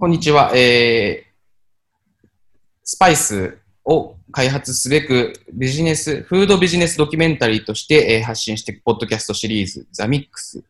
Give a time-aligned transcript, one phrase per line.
[0.00, 0.52] こんにちは。
[0.54, 2.28] えー、
[2.84, 10.62] スパイスを開発すべくビジネス、フードビジネスドキュメンタリーとして、えー、発信していくポッドキャストシリーズ、ザミックス。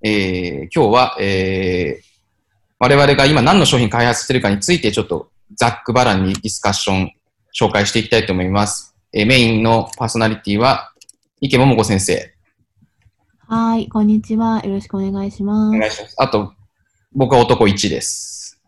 [0.00, 2.04] えー、今日は、えー、
[2.78, 7.12] 我々が今何の商品開発しているかについてちょっとざっくばらんにディスカッション
[7.52, 8.94] 紹介していきたいと思います。
[9.12, 10.92] えー、メインのパーソナリティは
[11.40, 12.32] 池桃子先生。
[13.48, 14.60] はい、こんにちは。
[14.64, 15.76] よろしくお願いします。
[15.76, 16.14] お願いします。
[16.16, 16.52] あと、
[17.14, 18.60] 僕は男1です。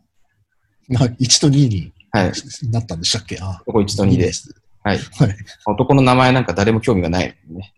[0.88, 1.92] な1と2に
[2.70, 4.54] なったんでしたっけ、はい、男1と2です。
[4.82, 4.98] はい。
[4.98, 5.36] はい、
[5.66, 7.74] 男の名前なんか誰も興味がないね。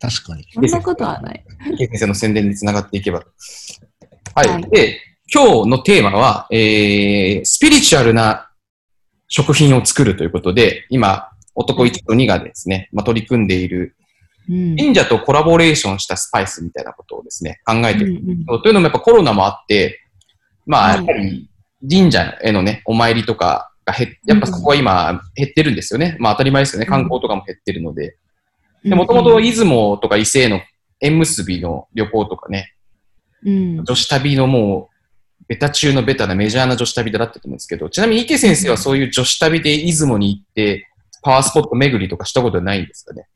[0.00, 0.46] 確かに。
[0.52, 1.44] そんなことはない。
[1.72, 3.24] 池先生の宣伝につながっていけば。
[4.34, 4.48] はい。
[4.48, 5.00] はい、で、
[5.32, 8.50] 今日のテーマは、えー、スピリチュアルな
[9.28, 13.96] 食品を作るということで、今、男1と2がですね、まあ、取り組んでいる、
[14.76, 18.20] 神社とコラボレーションしたスパイスみたいなことをですね、考えている。
[18.20, 20.00] うんうん、というのもやっぱコロナもあって、
[20.66, 21.48] まあ、やっぱり
[21.88, 26.16] 神社へのね、お参りとかが減やっぱそこは今減ってるんですよね。
[26.18, 26.86] まあ当たり前ですよね。
[26.86, 28.16] 観光とかも減ってるので。
[28.84, 30.60] で、もともと出雲とか伊勢の
[31.00, 32.74] 縁結びの旅行とかね、
[33.44, 40.86] うん、女子旅のもう、ベタ中のベタなメジャーな女子旅だったと思うんですけど、ちなみに池先生はそういう女子旅で出雲に行って、
[41.22, 43.26] パワースポット巡りとかしたことはないんですかね？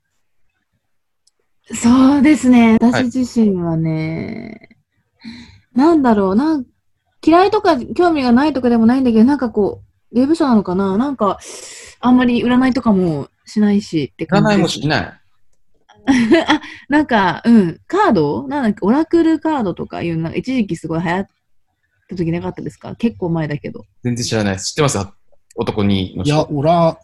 [1.73, 2.77] そうですね。
[2.81, 4.69] 私自身はね、
[5.75, 6.67] はい、なんだろう、なん
[7.27, 10.99] 嫌いとか興味がないとかでもないんだけど、なんかこう、ウェブ書なのかな。
[10.99, 11.39] なんか、
[12.01, 14.55] あんまり占いとかもしないしって感じ。
[14.55, 15.21] 占いもしない。
[16.47, 18.47] あ、なんか、うん、カード？
[18.47, 21.27] なんだっけ、オラクルカードとかいう、なんか一時期すごい流行っ
[22.11, 22.95] た時なかったですか？
[22.97, 23.87] 結構前だけど。
[24.03, 24.67] 全然知らないです。
[24.71, 24.99] 知ってます？
[25.57, 26.99] 男にいや、オラ、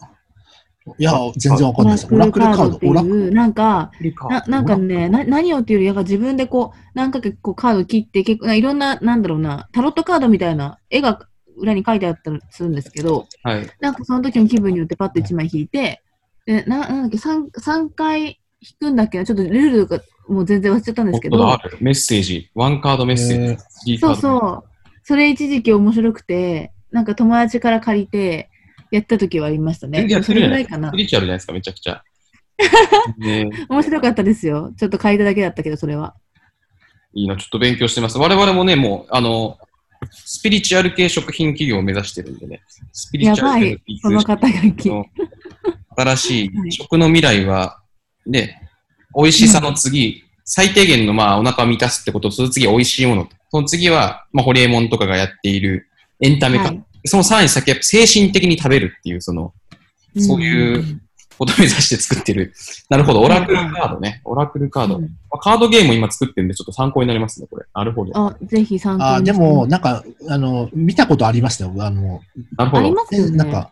[0.98, 2.08] いや、全然わかんないです。
[2.12, 3.90] オラクルカードっていう、なんか、
[4.28, 11.20] ななんかねな、何をっていうより、自分でこう、何回かこうカード切って、結構いろんな、なんだろうな、タロットカードみたいな絵が
[11.56, 16.02] 裏に書いてあったりするんですけど、はい、なんかその時の気分によってパッと1枚引いて、
[16.46, 21.58] でななんだっけ3、3回引くんだっけちょっとルールがもう全然忘れちゃったんですけど。
[21.80, 23.98] メッセージ、ワンカードメッセージ。
[23.98, 24.70] そうそう。
[25.02, 28.49] それ一時期面白くて、なんか友達から借りて、
[28.90, 30.06] やった時はありましたね。
[30.08, 30.88] やってるじゃないかな。
[30.90, 32.02] スピリチュアルじゃないですか、めちゃくちゃ。
[33.18, 34.72] ね、面白かったですよ。
[34.76, 36.14] ちょっと書いただけだったけど、それは。
[37.14, 38.18] いいな、ちょっと勉強してます。
[38.18, 39.58] 我々もね、もう、あの、
[40.12, 42.62] スピリチュアル系食品企業を目指してるんでね。
[42.92, 44.90] スピリチュアル系その肩書き。
[45.96, 47.80] 新しい 食の未来は、
[48.26, 48.68] ね、
[49.14, 53.28] 美味しさの次、うん、最低限のまあお腹を満たすってことその次美味しいもの。
[53.50, 55.88] その次は、まあ、ホリエモンとかがやっている
[56.20, 56.64] エンタメ化。
[56.64, 59.52] はいそのさらに先、精神的に食べるっていう、その、
[60.18, 61.00] そういう
[61.38, 62.52] ことを目指して作ってる。
[62.88, 64.20] なるほど、オラクルカードね。
[64.24, 64.98] オラクルカード。
[64.98, 67.64] うん、カードゲームを今作ってるんで、ちょっと参考になりますね、これ。
[67.74, 68.12] なるほど。
[68.14, 72.20] あ、ぜひ参考にあ、でも、なんか、あの、見たことありますね、あの、
[72.56, 72.78] なるほど。
[72.78, 73.36] ありますよね。
[73.36, 73.70] なんか、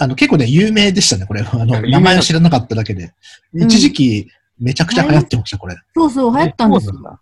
[0.00, 1.42] あの、結構ね、有名でしたね、これ。
[1.42, 3.12] あの、名前を知らなかっただけで。
[3.54, 5.76] 一時期、めちゃくちゃ流行ってました、これ。
[5.94, 7.20] そうそう、流行ったんですよ。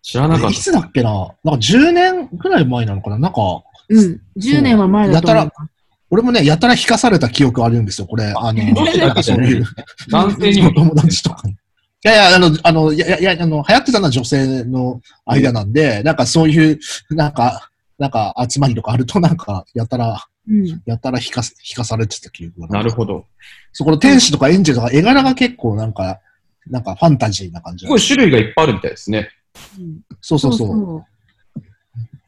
[0.00, 0.50] 知らなかった。
[0.50, 1.10] いつだっけな？
[1.44, 3.18] なんか10年くらい前なのかな？
[3.18, 4.20] なんか、うん。
[4.38, 5.44] 10年は前だと思う。
[5.44, 5.68] やたら、
[6.10, 8.32] 俺もね、やたら引かされた記憶あるんですよ、これ。
[8.36, 9.64] あの、なんかそういう。
[10.10, 11.52] 男性にも 友達とかに。
[11.52, 11.56] い
[12.02, 16.78] やいや、あの、あの、いやいや、あの、流行ってたのは女性の間なんで、うん、なんかそういう、
[17.10, 23.26] なんか、なんか集まりとかあると、なんか、やたら、うん、やたら引か引かされてた記憶がなるほど。
[23.72, 26.20] そこの天使とかエンジェルとか絵柄が結構なんか、
[26.66, 27.86] なんかファンタジーな感じ。
[27.86, 29.30] すごい種類がいっぱいあるみたいですね。
[29.78, 31.04] うん、そうそうそう。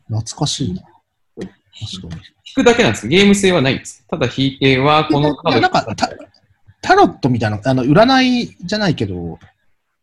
[0.06, 0.82] 懐かしいな。
[1.80, 2.22] 確かに。
[2.46, 4.04] 引くだけなんですゲーム性はないんです。
[4.08, 5.60] ただ引いては、このカード。
[5.60, 6.08] なんかタ、
[6.80, 9.38] タロットみたいな、あの、占いじゃないけど、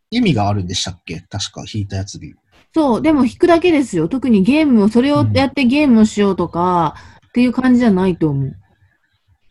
[0.10, 1.22] 意味があるんでしたっけ？
[1.30, 2.34] 確か引いたやつで。
[2.74, 4.08] そう、でも引くだけですよ。
[4.08, 8.56] 特にゲームを、それをやってゲームをしようとか、うん、っていう感じじゃないと思う。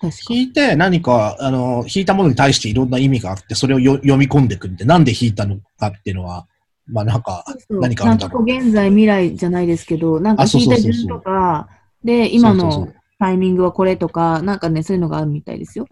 [0.01, 6.47] 確か引いて何か、あの、引いたものに対していろんな意味があって、それを読み込んでいくんで、なんで引いたのかっていうのは、
[6.87, 8.43] まあなんか、何かあるんだろう。
[8.45, 11.69] 現在、未来じゃないですけど、なんか引いた順とか、
[12.05, 12.89] で、今の
[13.19, 15.87] タイミングはこれとか、なんかね、そういうのがあるみたいですよ。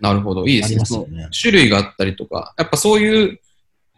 [0.00, 0.46] なるほど。
[0.46, 1.06] いいですね。
[1.06, 3.40] ね種類があったりとか、やっぱそういう、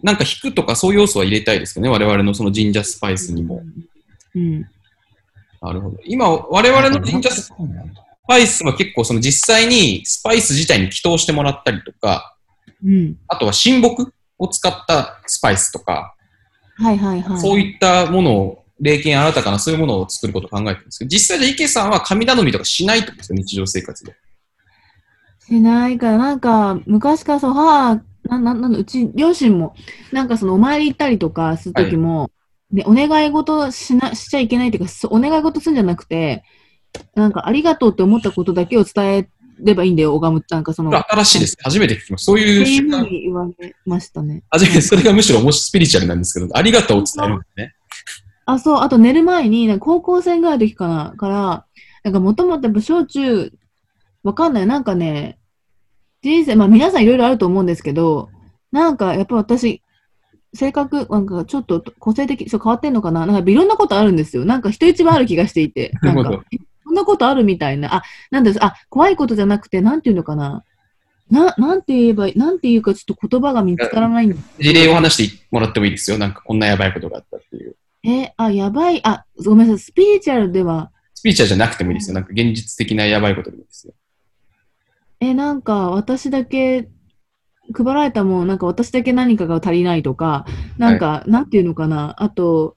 [0.03, 1.91] なんか引くとかそういう要素は入れたいですよね。
[1.91, 3.63] 我々のその神社スパイスにも。
[4.35, 4.63] うん。
[5.61, 5.99] なるほど。
[6.05, 7.53] 今、我々の神社ス
[8.27, 12.37] パイスは結構その実際にスパイス自体に祈祷してもらったりとか、
[12.83, 16.15] うん、あとは神木を使ったスパイスとか、
[16.77, 17.41] はいはいはい。
[17.41, 24.15] そういったものを霊験新たかなそういうものを作ることを考えてるんですけど、実際で池さんは神頼みとかしないってことですか、日常生活で。
[25.47, 29.75] しないから、なんか、昔からそう、母、な、な、なんうち、両親も、
[30.13, 32.29] なんかその、お参り行ったりとかするときも、は
[32.73, 36.45] い、で、お願い事しな、しちゃいけないっていうか、お願い事するんじゃなくて、
[37.15, 39.29] なんか、ありがとうって思ったことだけを伝え
[39.63, 40.45] ればいいんだよ、拝む。
[40.49, 40.91] なんかその。
[40.91, 41.57] 新しいです。
[41.61, 42.25] 初めて聞きます。
[42.25, 43.03] そういう習慣。
[43.05, 44.43] う言われましたね。
[44.51, 47.75] 初めて、それがむしろもしスピリチュアルなんですけど、ありがとうを伝えるんですね。
[48.53, 48.79] あ、そう。
[48.81, 51.67] あと寝る前に、高校生ぐらいの時かな、から、
[52.05, 53.53] なんかもともとやっぱ小中、
[54.23, 54.67] わかんない。
[54.67, 55.39] なんかね、
[56.23, 58.29] 人生、まあ皆さんいろいろあると思うんですけど、
[58.73, 59.83] なんかやっぱ私、
[60.53, 63.25] 性格、なんかちょっと個性的、そう変わってんのかな？
[63.25, 64.45] なんかいろんなことあるんですよ。
[64.45, 65.93] なんか人一番ある気がしていて。
[66.03, 66.43] なんか、
[66.85, 67.95] そんなことあるみたいな。
[67.95, 70.65] あ、なんです、あ、怖いことじゃなくて、なんていうのかな？
[71.31, 76.19] な、なんて言えば、なんていうかちょっと言葉が見つからないんです事例を話してもらってもいいですよ。
[76.19, 77.77] なんかこんなやばいことがあったっていう。
[78.05, 80.91] えあ、やばい、あ、ごめんなさい、スピリチュアルでは。
[81.15, 82.15] スピリチュアルじゃなくてもいいですよ。
[82.15, 83.95] なんか現実的なやばいことでもいいですよ。
[85.21, 86.89] え、なんか私だけ
[87.75, 90.47] 配られたもん、なんか私だけ何かが足りないとか、
[90.79, 92.77] なんか、はい、なんていうのかな、あと、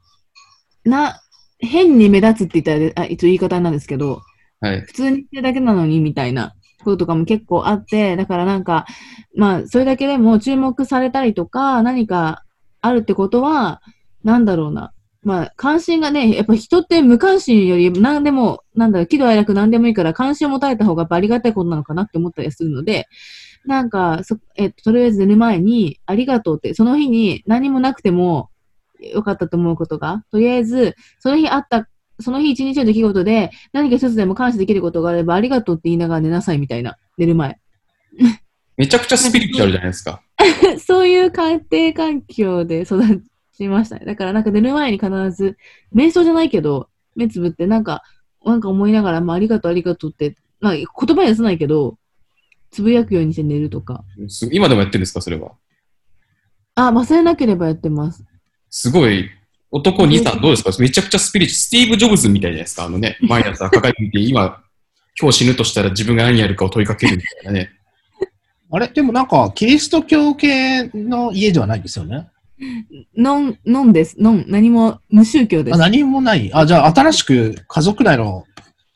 [0.83, 1.21] な、
[1.59, 4.21] 変に目立つって言ったら、あ一応言い方なんですけど、
[4.59, 6.53] はい、普通にしてるだけなのにみたいな
[6.83, 8.85] こととかも結構あって、だからなんか、
[9.35, 12.43] まあ、それだけでも注目されたりとか、何か
[12.81, 13.81] あるってことは、
[14.23, 14.93] なんだろうな。
[15.23, 23.07] まあ、関心がね、やっぱ人って無関心より何でも、なんだろう、喜怒哀楽何でもいいから関心を持たれた方がありがたいことなのかなって思ったりするので、
[23.65, 28.49] なんか、そ、えっと、とりあえず寝る前に、ありがとうって、その日に何もなくても
[28.99, 31.87] よかったと思うことが、とりあえず、その日あった、
[32.19, 37.57] その日一日の出来事で、何か一つでも感謝できることがあれば、ありがとうって言いながら寝なさいみたいな、寝る前。
[38.75, 40.21] めちゃくちゃスピリチュアルじゃないですか。
[40.85, 43.23] そういう家庭環境で育
[43.55, 44.05] ちましたね。
[44.05, 45.57] だからなんか寝る前に必ず、
[45.93, 48.03] 瞑想じゃないけど、目つぶってなんか、
[48.45, 51.97] なんか思いながら、まあ、ありがとう、ありがとうって、まあ、言葉に出さないけど、
[52.71, 54.03] つぶやくようにして寝るとか。
[54.51, 55.51] 今でもやってるんですか、それは。
[56.75, 58.25] あ、忘れなければやってます。
[58.69, 59.29] すごい。
[59.69, 60.71] 男2、3、どうですか？
[60.79, 62.85] めちゃくちゃスピリチュスティーブ・ジョブズみたいじゃないですか？
[62.85, 64.63] あのね、毎朝抱えてみて、今、
[65.19, 67.69] 今日死ぬとしたら自分が何やるかを問いかけるみたいなね。
[68.71, 68.87] あれ？
[68.87, 72.29] でもなんか、キリスト教系の家ではないですよね？
[73.17, 74.15] ノン、ノンです。
[74.19, 74.45] ノン。
[74.47, 75.75] 何も、無宗教です。
[75.75, 76.51] あ何もない。
[76.53, 78.45] あ、じゃあ、新しく家族内の、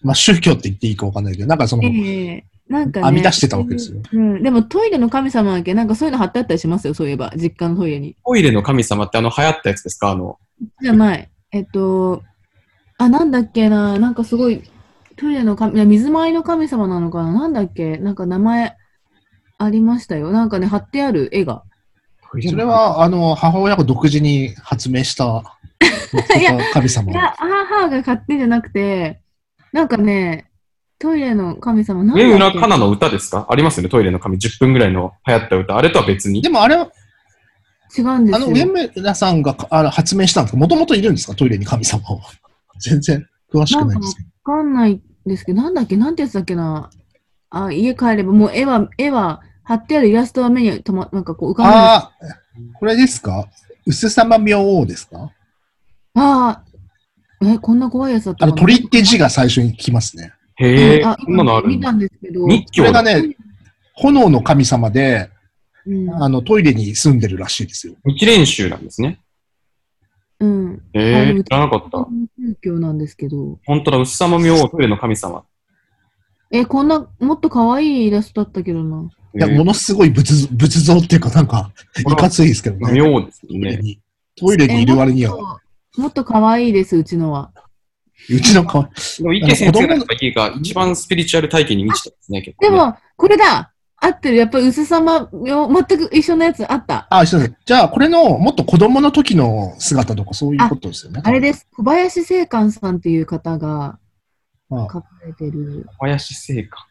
[0.02, 4.02] まあ、宗教って言っていいかわかんないけど、なんかその、えー、なんか、ね、編み出してたわけですよ。
[4.12, 4.44] うん。
[4.44, 7.34] でもトイレの神様だけ、なんかそういうの貼ってあったりしますよ、そういえば。
[7.36, 8.16] 実家のトイレに。
[8.26, 10.12] トイレの神様ってあの流行ったやつですか？
[10.12, 10.38] あの。
[10.82, 11.30] じゃない。
[11.52, 12.24] えっと、
[12.98, 13.98] あ、なんだっけな。
[14.00, 14.62] なんかすごい、
[15.16, 18.76] トイレの神、水回りの神様なのかななんだっけなんか名前
[19.58, 20.32] ありましたよ。
[20.32, 21.64] なんかね、貼ってある絵が。
[22.50, 25.44] それは、あの、母親が独自に発明した
[26.74, 27.12] 神様。
[27.12, 29.22] いや、母が勝手じゃなくて、
[29.74, 30.50] なんかね、
[31.00, 33.46] トイレの神様、何上村かなの歌ですか？
[33.50, 34.38] ありますよね、トイレの神。
[34.40, 35.78] 10分ぐらいの流行った歌。
[35.78, 36.42] あれとは別に。
[36.42, 36.90] でもあれは、
[37.98, 38.46] 違うんですよ。
[38.46, 40.58] あの、上村さんがあ発明したんですか？
[40.58, 41.36] もともといるんですか？
[41.36, 42.20] トイレに神様は。
[42.80, 44.52] 全然詳しくないですけど。
[44.52, 45.98] わかんないですけど、なんだっけ？
[45.98, 46.90] なんてやつだっけな？
[47.50, 52.12] あ、家帰れば、もう絵は、絵は、貼ってあるイラストは目にとま、なんかこう浮かんでああ、
[52.80, 53.50] これですか？
[53.86, 55.30] 薄さま明王ですか？
[56.16, 56.64] あ
[57.42, 60.32] あ、え、こんな怖いやつだったあの、鳥って字が最初に来ますね。
[60.56, 62.48] へえ、あ、こんなのある見たんですけど。
[62.48, 63.36] これがね、
[63.94, 65.30] 炎の神様で、
[65.86, 67.96] うん、あの、トイレに住んでるらしいですよ。
[68.06, 69.20] 日練習なんですね。
[70.40, 70.82] うん。
[70.94, 72.08] えー、知らなかった。
[72.40, 73.60] 宗教なんですけど。
[73.66, 75.44] 本当だ、薄さも明王トイレの神様。
[76.52, 79.10] え、こんな、もっと可愛いイラストだったけどな。
[79.38, 82.94] いや、ものすごい仏仏像っていうか、なんか、いかついですけどね。
[82.94, 84.00] 妙ですね。
[84.36, 85.60] トイレにいる割には。
[85.98, 87.52] もっと可愛いです、うちのは。
[88.30, 88.82] うちの子。
[88.82, 94.38] でも、池先生の家が一番スピリチュアル体験に満ちてますね、結構、ね、でも、これだ合ってる。
[94.38, 97.08] やっぱり薄さま、全く一緒のやつあった。
[97.10, 97.54] あ、一緒です。
[97.66, 101.22] じゃあ、これの、もっと子供の時の姿とかそういうことですよね。
[101.24, 101.68] あれです。
[101.76, 103.98] 小林聖寛さんっていう方が
[104.70, 105.86] 書かれてる。
[105.88, 106.86] 小林聖寛。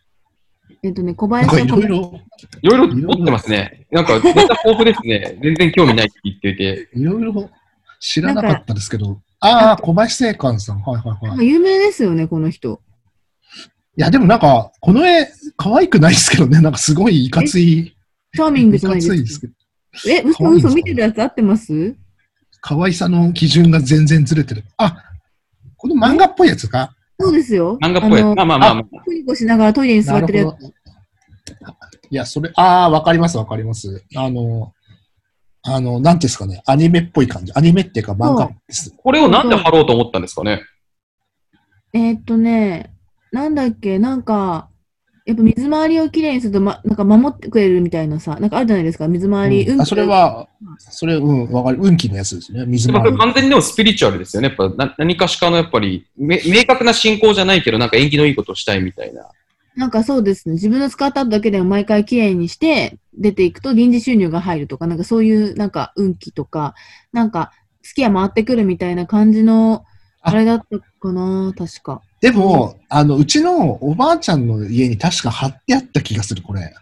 [0.82, 1.64] えっとね、小林さん。
[1.64, 2.20] いろいろ。
[2.62, 3.86] いろいろ持ってますね。
[3.90, 5.38] なんか、ネタ豊富ですね。
[5.42, 6.88] 全然興味ないって言ってて。
[6.94, 7.50] いろいろ
[8.00, 9.20] 知らなかったですけど。
[9.40, 10.80] ああ、小林聖寛さん。
[10.80, 11.46] はいはいはい。
[11.46, 12.80] 有名ですよね、この人。
[13.98, 16.60] いや、でもなんか、この絵、可愛くないですけどね。
[16.60, 17.96] なんかすごいいかつい。
[18.34, 19.48] チャーミングじゃないですか。
[20.06, 21.96] え、嘘嘘見てるやつ合ってます？
[22.60, 24.64] 可愛さの基準が全然ずれてる。
[24.76, 25.02] あ、
[25.76, 27.78] この漫画っぽいやつかそうですよ。
[27.82, 28.22] 漫画っぽい。
[28.22, 28.84] まあまあまあ、まあ。
[29.08, 30.64] ニコしながらトイレに座ってるやつ。
[32.10, 34.04] いや、それ、ああ、わかりますわかります。
[34.14, 34.72] あの、
[35.62, 37.52] あの、なんていうんですかね、アニメっぽい感じ。
[37.54, 38.94] アニメっていうか漫画です。
[38.96, 40.62] これをなんで貼ろうと思ったんですかね？
[41.92, 42.92] えー、っとね、
[43.32, 44.68] なんだっけ、なんか、
[45.26, 49.68] やっぱ水回りをきれいにすると、ま、なんか守ってくれるみたいなさ、なんかあるじゃないですか、水回り。
[49.68, 51.78] うん、あそれは、それ、うん、わかる。
[51.80, 52.64] 運気のやつですね。
[52.64, 53.18] 水回り。
[53.18, 54.48] 完全にでもスピリチュアルですよね。
[54.48, 59.28] やっぱな何かしかのやっぱり、明確な信仰じゃないけど、なんか縁起のいいことをしたいみたいな。
[59.74, 60.54] なんかそうですね。
[60.54, 66.74] 自分の使った後だけでも毎回きれいにして出ていくと臨時収入が入るとか、なんかそういうなんか運気とか、
[67.12, 67.50] なんか
[67.82, 69.84] 月は回ってくるみたいな感じの、
[70.22, 72.00] あれだったかな、確か。
[72.20, 76.72] でも、あの、うちのおばあちゃんの家に確か貼ってあった気がする、これ。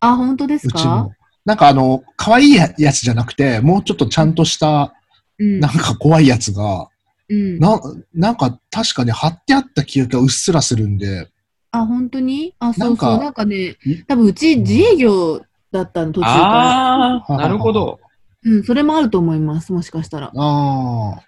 [0.00, 1.08] あ、本当ですか？
[1.44, 4.94] なんかあの、可愛いやつじゃなくて、もうちょっとちゃんとした、
[5.38, 6.88] うん、なんか怖いやつが、
[7.28, 7.80] うん、な、
[8.14, 11.28] なんか確かに貼ってあった記憶がうっすらするんで。
[11.70, 12.54] あ、本当に？
[12.58, 13.18] あ、そうそう。
[13.18, 15.40] なんかね、多分うち自営業
[15.72, 17.14] だったの、途中から。
[17.16, 17.98] ああ、なるほど。
[18.44, 20.26] うん、それもあると思います、もしかしたら。
[20.26, 21.22] ああ。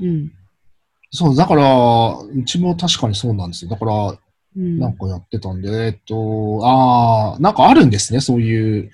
[0.00, 0.32] うん。
[1.12, 3.70] そう、だから、うちも確かにそうなんですよ。
[3.70, 4.18] だから、
[4.56, 8.90] うん、なんかやってたんで、えっと、ああ、なんかあるんですね、そういう。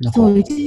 [0.00, 0.20] なんか、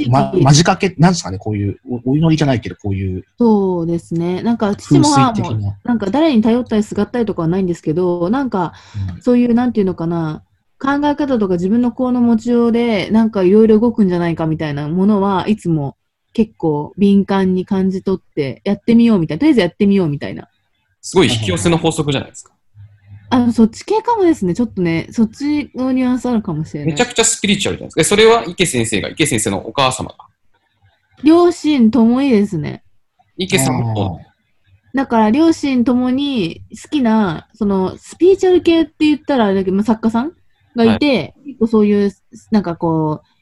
[0.10, 3.26] ま、間近け、なんですかね、こういうお、お祈りじゃないけど、こういう。
[3.38, 4.42] そうですね。
[4.44, 8.74] なんか、父も母も、なんか誰に頼ったりすがったりとかはないんですけど、なんか、
[9.16, 10.44] うん、そういう、なんていうのかな、
[10.80, 15.97] 考え方とか自分の心の持ちようで、なんかいろいろ動くんじゃないかみたいなものはいつも
[16.38, 19.40] 結構敏感に感じ取ってやってみようみたいな。
[19.40, 20.48] とりあえずやってみようみたいな。
[21.02, 22.54] すごい引き寄せの法則じゃないですか。
[23.32, 24.54] あの、そっち系かもですね。
[24.54, 26.92] ちょっとね、そっちのニュアンスあるかもしれない。
[26.92, 28.04] めちゃくちゃスピリチュアルじゃないですか。
[28.04, 30.16] それは池先生が、池先生のお母様が。
[31.24, 32.84] 両親ともにですね。
[33.36, 34.22] 池さんも。
[34.94, 39.52] だから、両親ともに好きな、その、スピリチュアル系って言ったら
[39.84, 40.34] 作家さん
[40.76, 42.12] がいて、はい、結構そういう、
[42.52, 43.37] なんかこう、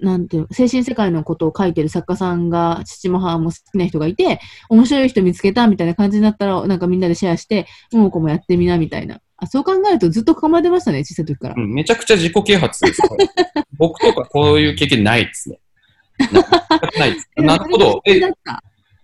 [0.00, 9.20] なんていう精神世界のことを書いてる作家さんが、父も母も好きな人がいて、面白い人見つけたみたいな感じになったら、なんかみんなでシェアして、ももこもやってみなみたいな。
[9.38, 11.54] あそう考えるとずっと構えてましたね、小さい時から。
[11.56, 13.02] うん、めちゃくちゃ自己啓発です。
[13.78, 15.58] 僕とかこういう経験ないですね。
[16.98, 17.28] ないです。
[17.36, 18.02] なるほど。
[18.06, 18.20] え、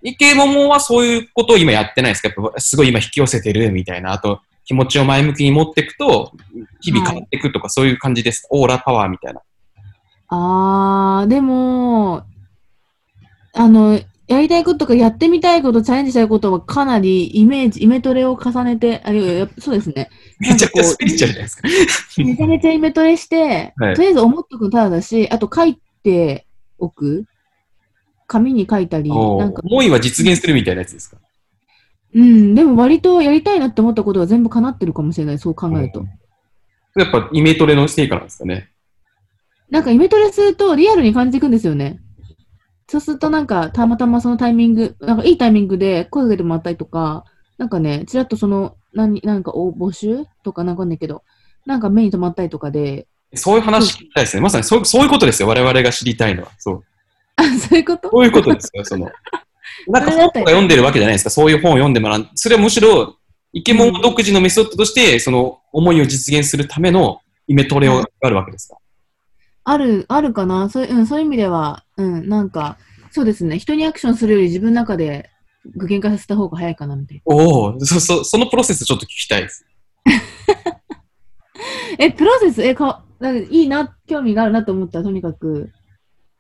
[0.02, 2.30] 池桃はそういうことを今やってないですか？
[2.58, 4.12] すごい今引き寄せてるみたいな。
[4.12, 6.32] あと、気持ちを前向きに持っていくと、
[6.80, 8.46] 日々変わっていくとか、そういう感じです。
[8.50, 9.40] オーラパワーみたいな。
[10.34, 12.24] あー、でも、
[13.54, 20.08] あの、やりたいこととかやってみたいこと、チャレンジしたいことはかなりイメージ、イメトレを重ねて、あやそうですね。
[20.40, 21.68] めちゃくちゃスピリチュアルじゃないですか。
[22.24, 26.46] めちゃめちゃイメトレして、 はい、とりあえず思っとくのただだし、あと書いて
[26.78, 27.26] おく。
[28.26, 29.60] 紙に書いたり、なんか。
[29.62, 31.18] 思いは実現するみたいなやつですか？
[32.14, 36.06] うん、でも割とやりたいなって思ったことは全部叶ってるかもしれない、そう考えると。
[36.96, 38.71] やっぱイメトレの成果なんですかね。
[39.72, 41.98] なんかイメトレするとリアルに感じていくんですよね。
[42.88, 47.24] そうするとなんかたまたまそのタイミング、なんかいいタイミングで声かけてもらったりとか、
[47.56, 51.22] なんかね、ちらっとその、何、なんか募集とかなんかんないけど、
[51.64, 53.06] なんか目に留まったりとかで。
[53.34, 54.42] そういう話聞きたいですね。
[54.42, 55.48] まさにそうそういうことですよ。
[55.48, 56.50] 我々が知りたいのは。
[56.58, 56.84] そう。
[57.36, 58.10] あ、そういうこと？
[58.10, 58.84] そういうことですよ。
[58.84, 59.10] その。
[59.88, 61.30] なんか本とか読んでるわけじゃないですか。
[61.30, 62.28] そういう本を読んでもらう。
[62.34, 63.16] それはむしろ、
[63.54, 68.76] イケモン独自のメソッドとして、その思いを実現するためのイメトレをあるわけですか？
[69.64, 70.69] ある、あるかな？
[70.69, 72.78] そう,、うん、そういう意味では、うん、なんか、
[73.11, 73.59] そうですね。
[73.59, 75.31] 人にアクションするより自分の中で
[75.76, 77.35] 具現化させた方が早いかな、みたいな。
[77.35, 79.66] おお、そ、そ、そのプロセスちょっと聞きたいです。
[81.99, 85.71] え、プロセス、え、か、なんかいいな、興味があるなと思ったら、とにかく、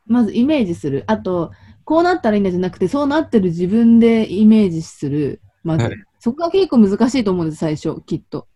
[0.06, 1.04] まずイメージする。
[1.06, 1.52] あと、
[1.84, 5.40] こうなったらいいんだじゃなくて、そうなってる自分でイメージする。
[5.62, 8.48] まず、はい、そこが結構難しいと思うんです、最初、きっと。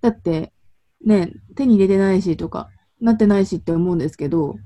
[0.00, 0.52] だって、
[1.04, 2.68] ね、手に入れてないしとか、
[3.00, 4.56] なってないしって思うんですけど、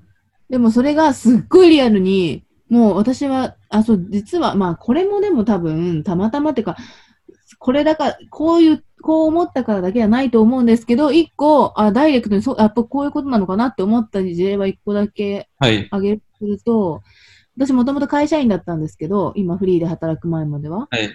[0.51, 6.77] でもそれがすっごいリアルに、もう私は、あ、そう、実は、まあこれもでも多分、たまたまっていうか、
[7.59, 16.23] これだから、こういう、こう思ったからだけじゃないと思うんですけど、一個、あ、ダイレクトにそう、やっぱこういうことなのかなって思った事例は一個だけあげる
[16.65, 20.89] と、はい、私もともと会社員だったんですけど、今フリーで働く前までは。
[20.91, 21.11] はい、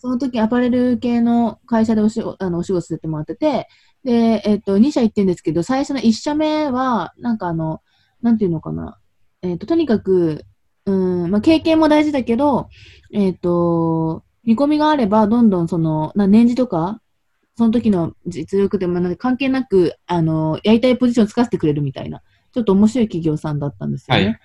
[0.00, 3.68] その時アパレル系の会社でおしあのお仕事させてもらってて、
[4.04, 7.82] で、えっ、と、2社行ってるんですけど、最初の1社目は、なんかあの、
[8.22, 8.98] なんていうのかな。
[9.42, 10.44] えっ、と、とにかく、
[10.86, 12.68] うん、まあ、経験も大事だけど、
[13.12, 17.00] えっ、と、見込みがあれば、どんどんその、な年次とか、
[17.56, 24.24] その時の実力でもなん関係なく、あの、やりたいポジションを使わせてくれるみたいな、ちょっと面白い企業さんだったんですよね。
[24.24, 24.40] はい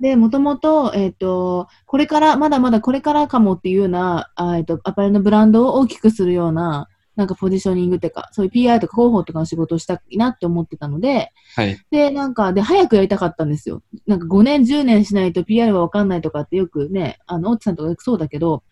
[0.00, 11.78] で、もともと、えっ、ー、と、これから、まだまだこれからかもっていうような、あえっ、ー、と、アパレルのブランドを大きくするような、なんかポジショニングっていうか、そういう PR とか広報とかの仕事をしたいなって思ってたので、はい。
[11.90, 13.82] で、なんか、で、早くやりたかったんですよ。
[14.06, 18.64] なんか5年、10年しないと PR はわかんないとかってよくね、あの、大津さんとかよくそうだけど、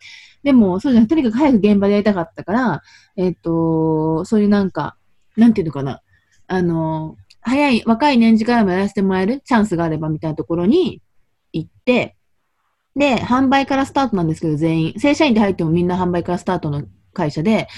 [0.43, 2.83] でも、そうじゃなくとにかく早く現場でやりたかったから、
[3.17, 4.97] えっ、ー、と、そういうなんか、
[5.37, 6.03] なんていうのかな、
[6.49, 11.01] あの、早い、若い年次からもやらせてもらえるチャンスがあればみたいなところに
[11.53, 12.17] 行って、
[12.95, 14.95] で、販売からスタートなんですけど、全員。
[14.99, 16.85] 正社員で入ってもみんな販売からスタートの
[17.15, 17.69] 会社で、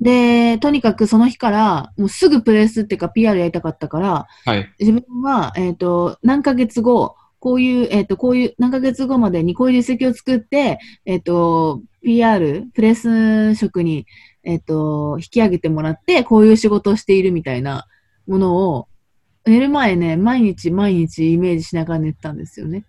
[0.00, 14.06] で、とにかくその日から、もうすぐプレスっていうか PR やりたかったから、はい、自分は、えっ、ー、と、何ヶ月後、こういう、えっ、ー、と、こういう、何ヶ月後までにこういう実績を作って、えっ、ー、と、PR、プレス職に、
[14.44, 17.86] えっ、と、引き上げてもらって、こういう仕事をしているみたいな
[18.26, 18.88] ものを、
[19.44, 22.84] 寝る前ね、毎日毎日イメージしながら寝てたんですよね。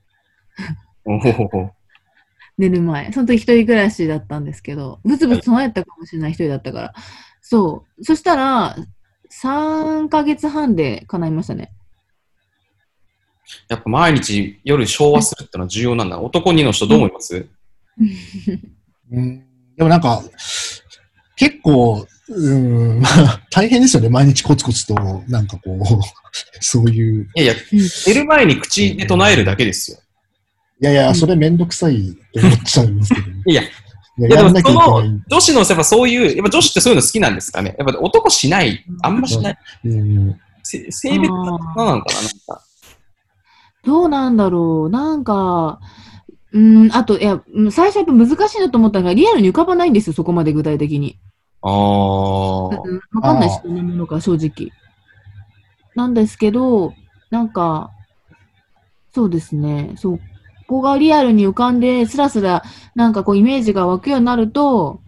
[2.58, 3.12] 寝る前。
[3.12, 6.94] その時一人暮らしだったんですけど、ブツブツ備えたかもしれない一人だったから。
[7.42, 8.04] そう。
[8.04, 8.76] そしたら、
[9.32, 11.74] 3ヶ月半で叶いましたね。
[13.68, 16.20] やっぱ毎日夜昭和するってのは重要なんだ。
[16.20, 17.46] 男にの人どう思います？
[19.12, 19.40] うん、
[19.76, 20.24] でもなんか、
[21.36, 23.04] 結構、うん、
[23.52, 24.10] 大変ですよね。
[24.10, 24.96] 毎日コツコツと、
[25.28, 25.84] なんかこう、
[26.62, 27.30] そういう。
[27.36, 27.54] いやいや、
[28.08, 29.98] 寝る前に口で唱えるだけですよ。
[30.84, 33.44] いやいや、それめんどくさいと思っちゃいますけど、ね。
[33.46, 33.66] いや、い
[34.18, 39.58] やでもその女子のやっぱそういう、やっぱ女子ってそういうの好きなんですかねやっぱ男しない、あんましない。
[39.86, 42.08] うん、性別なのかななんか。
[43.86, 45.80] どうなんだろうなんか、
[46.52, 51.18] うん、あと、いや、最初やっぱ難しいなと思ったのが、リアルに浮かばないんですよ、そこまで具体的に。
[51.62, 52.68] ああ。
[52.68, 52.82] わ
[53.22, 54.70] かんないし、どんなものか、正直。
[55.96, 56.94] なんですけど、
[57.32, 57.90] なんか、
[59.14, 60.20] そうですね、そう、
[60.68, 62.64] ここがリアルに浮かんで、スラスラ、
[62.96, 65.02] なんかこう、イメージが湧くようになると、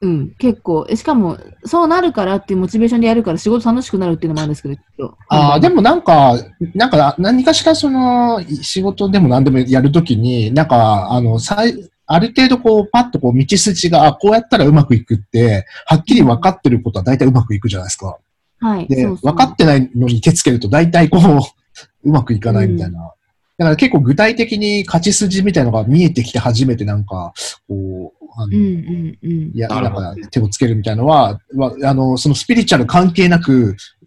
[0.00, 0.86] うん、結構。
[0.94, 6.34] しかも、そうなるからっていうモチベーションでやるから仕事楽しくなるっていうのもあるんですけど、ああ、でもなんか、
[6.74, 18.18] なんか何かしらその仕事でも何でもやるときに、なんか、あの、最、ある程度こう、パッとこう、道筋が、あ、こうやったらうまくいくって、はっきり分かってることは大体うまくいくじゃないですか。
[18.60, 18.86] はい。
[18.86, 23.00] で、そうそう分かってないのに手つけると大体こう、うまくいかないみたいな。
[23.00, 23.08] うん、
[23.56, 27.32] だから結構具体的に勝ち筋みたいなのが見えてきて初めてなんか、
[27.68, 33.76] こう、あの、うんうんうん、いや、なんか手をつけるみたいなのは、まあ、あの、そのスピリチュアル関係なく、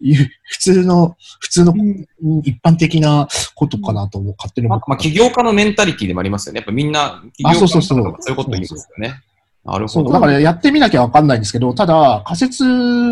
[0.50, 1.74] 普通の、普通の、
[2.44, 4.84] 一般的なことかなと思う、勝手に思って。
[4.86, 6.58] まあ、起業家のメンタリティでもありますよね。
[6.58, 8.16] やっぱみんな、起業家そうそうそう。
[8.20, 9.14] そういうこと言うんですよね。
[9.64, 10.12] なるほど。
[10.12, 12.64] だからやってみなきゃわかんないんですけど、ただ仮説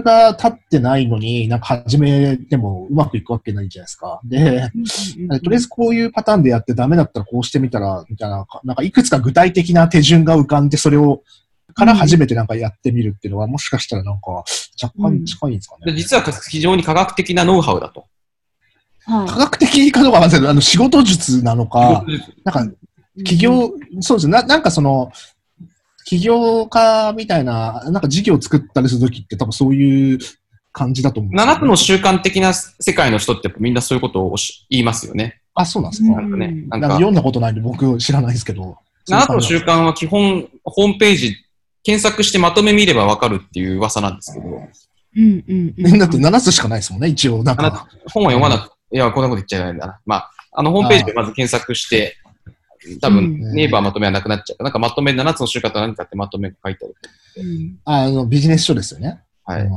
[0.02, 4.20] が立ってないのに、なんか始めてもうまくいくわけないじゃないですか。
[4.24, 4.70] で、
[5.40, 11.22] とりあえずこういうパターンでやってダメだったらこうしてみたら、みたいな、なんかいくつか具体的な手順が浮かんで、それを、
[11.74, 14.44] から初めてなんかやってみるっていうのは、もしかしたらなんか
[14.82, 15.92] 若干近いんですかね。
[15.94, 18.06] 実は非常に科学的なノウハウだと。
[19.04, 22.04] はい、科学的かどうかわかんないけど、あの仕事術なのか、
[22.44, 22.72] なんか
[23.18, 25.12] 企業、そうですねな、なんかその、
[26.06, 30.18] 起業家みたいな、なんか事業を作ったりするときって多分そういう
[30.70, 31.42] 感じだと思う、ね。
[31.42, 34.36] 7つの習慣的な世界の人ってみんなそういうことを
[34.70, 35.40] 言いますよね。
[35.54, 36.64] あ、そうなんですかなんかね。
[36.68, 38.78] なんか読んだことないんで僕知らないですけど。
[39.10, 41.36] 7つの習慣は基本ホームページ
[41.82, 44.46] 検索してまとめ見ればわかるっていう噂なんですけど。
[44.46, 45.98] うんうんうん。
[45.98, 47.42] だって7つしかないですもんね、一応。
[47.42, 47.88] なんか。
[48.12, 49.98] 本は読まなく、いや、こんなこと言っちゃいないんだな。
[50.06, 52.16] まあ、あの、ホームページでまず検索して、
[53.00, 54.62] 多分、ネイバーまとめはなくなっちゃう。
[54.62, 56.94] なんかまとめ、7つの習慣と何かってまとめが書いてある。
[57.84, 59.20] あの、ビジネス書ですよね。
[59.46, 59.70] はい。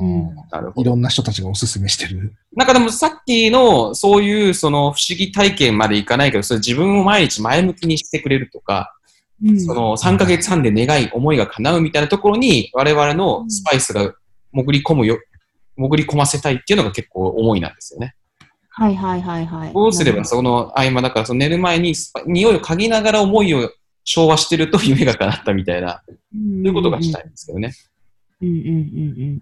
[0.52, 0.82] なるほど。
[0.82, 2.34] いろんな人たちがおすすめしてる。
[2.56, 8.96] なんかでもさっきのそういうその不思議体験までいかないけど、それ自分を毎日前向きにしてくれるとか、
[9.44, 14.14] うん、その3ヶ月半で願い、思いが叶うみたいなところに我々のスパイスが
[14.54, 15.20] 潜り込むよ、
[15.78, 18.16] 潜り込ませたいっていうのが結構思いなんですよね。
[18.80, 19.74] はいはいはいはい。
[19.74, 21.94] どうすればその合間だからその寝る前に
[22.26, 23.70] 匂いを嗅ぎながら思いを
[24.06, 27.74] 昭和してると夢が叶ったみたいな、そういうことがしたいんですけどね。
[28.42, 28.72] うんうんうんう
[29.36, 29.42] ん。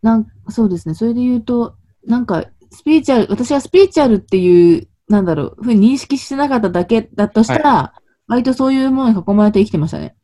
[0.00, 0.94] なんそうですね。
[0.94, 1.74] それで言うと、
[2.06, 10.16] なんか、スピーチュアル、私はスピーチュアルっていう、なんだろう、ふうに認識してなかっただけだとしたら、はい、割とそういうものに囲まれて生きてましたね。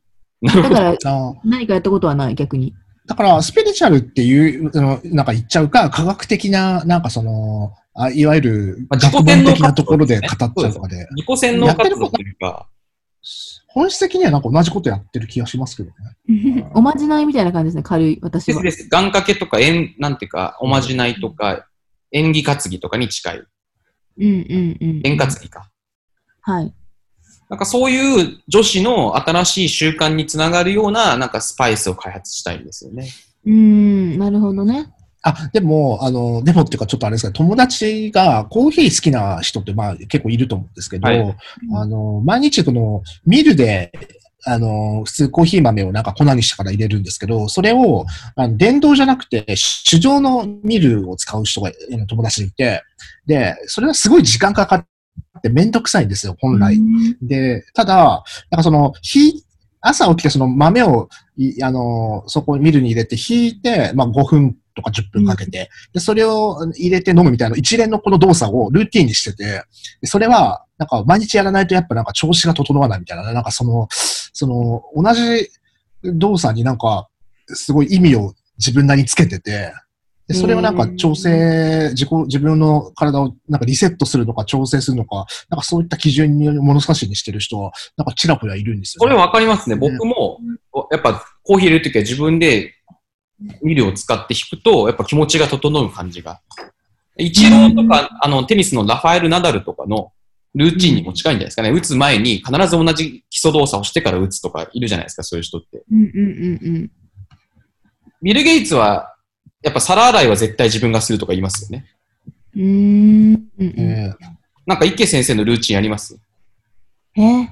[0.43, 0.97] だから、
[1.45, 2.75] 何かやったことはない、逆に。
[3.07, 4.71] だから、スピリチュアルっていう、
[5.15, 11.07] なんか言っちゃうか、科学的な、なんかその、あいわゆる、学問的なところで語っちゃうとかで。
[11.13, 12.69] 自己洗脳活動というか。
[13.69, 16.67] 本質的にはなんか同じことやってる気がしますけどね。
[16.75, 18.63] おまじないみたいな感じですね、軽い、私は。
[18.63, 18.89] ですです。
[18.91, 21.67] 願掛けとか、ん、なんていうか、おまじないとか、
[22.11, 23.39] 縁起担ぎとかに近い。
[24.19, 25.01] うんうんうん。
[25.05, 25.71] 縁担ぎか。
[26.41, 26.75] はい。
[27.49, 33.09] なんかそういう女子の新しい習慣につながるような、なんかスパイスを開発したいんですよね。
[33.47, 34.93] うん、なるほどね。
[35.23, 41.37] あ、でも、あの、でもっていうかちょっとあれですけど、友達がコーヒー好きな人ってまあ結構いると思うんですけど、はい、
[41.75, 43.93] あの、毎日このミルで、
[44.45, 48.07] あの、普通コーヒー豆をなんか粉にしてから入れるんですけど、それを、
[48.37, 49.45] あの電動じゃなくて、
[49.89, 51.73] 手動のミルを使う人が、
[52.09, 52.83] 友達にいて、
[53.27, 54.87] で、それはすごい時間かかっ
[55.43, 56.79] てめんどくさいんですよ、本来。
[57.23, 59.45] で、ただ、なんかその、ひ、
[59.81, 61.09] 朝起きてその豆を、
[61.63, 69.63] あの、そこにミルに入れて引いて、まあ5分とか10分かけて、で、それを入れて飲むみたいな一連のこの動作をルーティンにしてて、
[70.05, 75.49] それは、なんか毎日やらないとやっぱなんか調子が整わないみたいな、なんかその、その、同じ
[76.03, 77.09] 動作になんか、
[77.49, 79.73] すごい意味を自分なりにつけてて、
[80.29, 89.07] で、それをなんか調整、自己、自分の体をなんかリセットするのか調整するのか、なんかそういった基準に物差しにしてる人は、なんかちらほらいるんですよ、ね。
[89.07, 89.77] これわかりますね。
[89.77, 90.41] 僕も、
[90.91, 92.75] やっぱコーヒー入れるときは自分で
[93.63, 96.41] ミルを使って弾くと、やっぱ気持ちが整う感じが。
[97.19, 100.13] イチローとか、あの、テニスのラファエル・ナダルとかの
[100.55, 101.71] ルーチンにも近いんじゃないですかね。
[101.71, 105.83] 打つ前に必ず同じ基礎動作をしてから打つとかいるじゃないですか、そういう人って。
[105.91, 106.91] うんうんうんうん。
[108.23, 109.16] ビル・ゲイツは、
[109.63, 111.87] やっぱ皿洗いは絶対自分がするとか言いますよね。
[112.55, 113.49] うん。
[113.59, 114.17] うん
[114.67, 116.19] なんか池先生のルーチンあります？
[117.17, 117.21] え？
[117.23, 117.49] ー、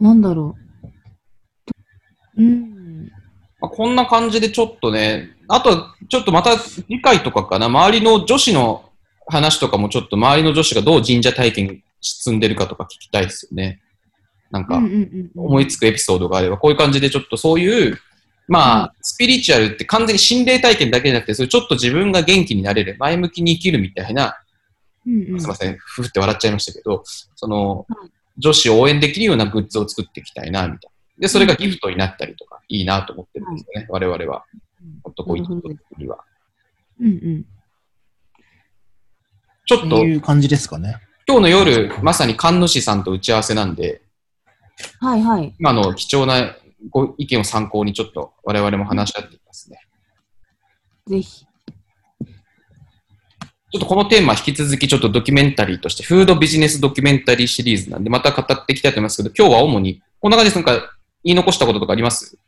[0.00, 0.56] なんだろ
[2.36, 2.42] う。
[2.42, 3.10] うん。
[3.60, 6.52] まあ、こんな感じでちょっとね、あと、ちょっとまた
[6.88, 8.88] 理解とかかな、周りの女子の
[9.26, 13.82] 話とかもちょっと周りの女子がどう神社体験進んでるかとか聞きたいですよね。
[14.50, 14.80] なんか、
[15.36, 17.98] 思いつくエピソードがあれば、こういう感じでちょっとそういう、
[18.48, 24.38] まあ、スピリチュアルって完全に心霊体験だけじゃなくて、それちょっと自分が元気になれる、前向きに生きるみたいな、
[25.06, 27.02] うんうん、すみません、ふふって笑っちゃいましたけど、
[27.36, 27.86] その、
[28.38, 31.22] 女子を応援できるようなグッズを作っていきたいな、みたいな。
[31.22, 34.44] で、それがギフトになったりとか、いいなと思ってるんですよね、我々は。
[35.04, 36.18] 男一人には。
[37.00, 37.44] うんうん。
[39.66, 40.96] ちょっと、いう感じですかね？
[41.26, 44.00] 今日の夜、まさに神主さんと打ち合わせなんで、
[45.00, 45.54] はいはい。
[45.58, 46.56] 今の貴重な
[46.90, 49.80] ご意見を参考にちょっと我々も話し合っていますね。
[51.06, 51.44] ぜひ。
[53.70, 60.64] ちょっとこのテーマ引き続きちょっとドキュメンタリーとして、フードビジネスドキュメンタリーシリーズなんで、また語っていきたいと思いますけど、今日は主に、こんな感じです。
[60.64, 60.90] なんか
[61.22, 62.38] 言い残したこととかあります？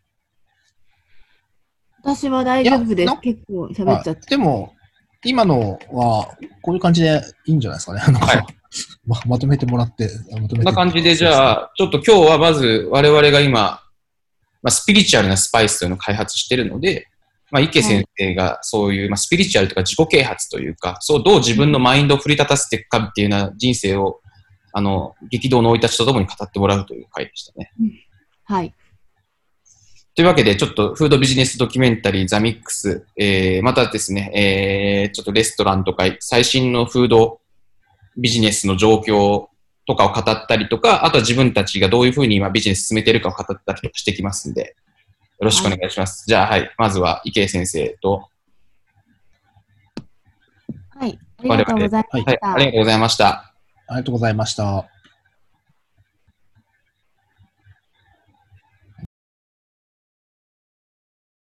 [2.03, 3.15] 私は大丈夫です。
[3.21, 4.31] 結構喋っちゃって。
[4.31, 4.75] でも、
[5.23, 8.01] 今のは、こういう感じでいいんじゃないですかね。
[8.01, 8.47] はい、
[9.07, 10.09] ままとめてもらって。
[10.33, 13.83] まとめてこんな感じで、じゃあ、ちょっと今日はまず我々が今、
[14.63, 17.09] まあ、スピリチュアルなスパイスというのを開発しているので、
[17.51, 24.21] まあ、池先生がそういう、まあ、スピリチュアルとか自己啓発というか、そうどう自分のマインドを振り立たせていくかっていうような人生を、
[24.73, 27.73] あの、激動の生い立ちとともに語ってもらうという回でしたね。
[28.45, 28.75] はい。
[30.15, 37.41] というわけで、ちょっとフードビジネスドキュメンタリーザミックス、えー、またですね、えー、ちょっとレストランとか最新のフード
[38.17, 39.47] ビジネスの状況
[39.87, 44.77] とかを語ったりとか、あとは自分たちがどういうふうに今ビジネス進めているかを語ったりとかしてきますんで、
[45.41, 46.23] よろしくお願いします。
[46.23, 48.29] はい、じゃあ、はい、まずは池江先生と、
[50.91, 52.19] はい、ありがとうございました。
[52.19, 53.27] はい、ありがとうございました。
[53.29, 53.55] あ
[53.91, 55.00] りがとうございました。